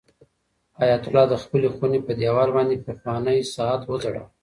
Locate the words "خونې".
1.75-1.99